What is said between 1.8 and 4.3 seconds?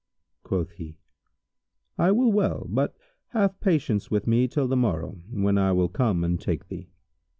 "I will well, but have patience with